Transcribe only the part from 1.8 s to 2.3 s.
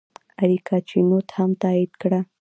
کړه.